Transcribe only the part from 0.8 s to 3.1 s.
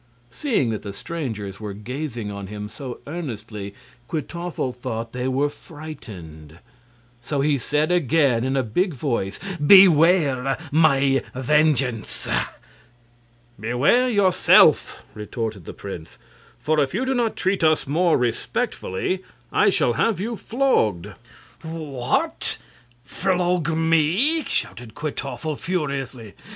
the strangers were gazing on him so